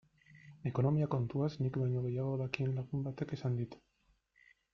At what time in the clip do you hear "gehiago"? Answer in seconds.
2.07-2.33